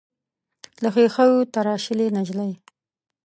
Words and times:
له 0.81 0.89
ښیښو 0.95 1.27
تراشلې 1.53 2.07
نجلۍ. 2.17 2.51